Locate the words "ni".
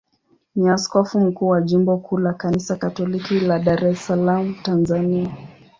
0.55-0.69